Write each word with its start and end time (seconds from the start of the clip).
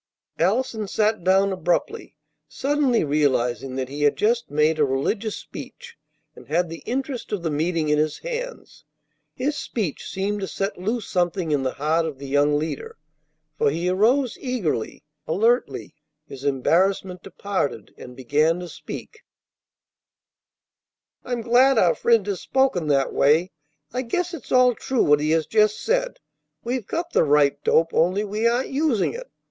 Allison 0.39 0.87
sat 0.87 1.23
down 1.23 1.51
abruptly, 1.53 2.15
suddenly 2.47 3.03
realizing 3.03 3.75
that 3.75 3.87
he 3.87 4.01
had 4.01 4.15
just 4.17 4.49
made 4.49 4.79
a 4.79 4.83
religious 4.83 5.37
speech 5.37 5.95
and 6.35 6.47
had 6.47 6.69
the 6.69 6.81
interest 6.87 7.31
of 7.31 7.43
the 7.43 7.51
meeting 7.51 7.87
in 7.87 7.99
his 7.99 8.17
hands. 8.17 8.83
His 9.35 9.55
speech 9.55 10.09
seemed 10.09 10.39
to 10.41 10.47
set 10.47 10.79
loose 10.79 11.07
something 11.07 11.51
in 11.51 11.61
the 11.61 11.73
heart 11.75 12.07
of 12.07 12.17
the 12.17 12.25
young 12.27 12.57
leader; 12.57 12.97
for 13.59 13.69
he 13.69 13.91
rose 13.91 14.39
eagerly, 14.39 15.03
alertly, 15.27 15.93
his 16.25 16.43
embarrassment 16.45 17.21
departed, 17.21 17.93
and 17.95 18.15
began 18.15 18.59
to 18.61 18.69
speak: 18.69 19.21
"I'm 21.23 21.41
glad 21.41 21.77
our 21.77 21.93
friend 21.93 22.25
has 22.25 22.39
spoken 22.41 22.87
that 22.87 23.13
way. 23.13 23.51
I 23.93 24.01
guess 24.01 24.33
it's 24.33 24.51
all 24.51 24.73
true 24.73 25.03
what 25.03 25.19
he 25.19 25.29
has 25.29 25.45
just 25.45 25.79
said. 25.79 26.17
We've 26.63 26.87
got 26.87 27.11
the 27.13 27.23
right 27.23 27.63
dope; 27.63 27.93
only 27.93 28.23
we 28.23 28.47
aren't 28.47 28.69
using 28.69 29.13
it. 29.13 29.29